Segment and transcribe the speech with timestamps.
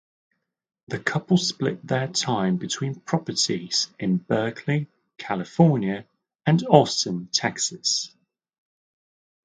[0.87, 4.87] The couple split their time between properties in Berkeley,
[5.19, 6.07] California,
[6.43, 8.11] and Austin, Texas.